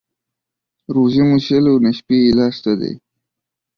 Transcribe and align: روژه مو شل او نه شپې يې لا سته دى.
روژه 0.95 1.23
مو 1.27 1.37
شل 1.45 1.65
او 1.71 1.77
نه 1.85 1.91
شپې 1.97 2.17
يې 2.23 2.31
لا 2.37 2.47
سته 2.57 2.73
دى. 2.81 2.93